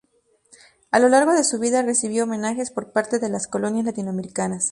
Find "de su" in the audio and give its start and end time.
1.35-1.59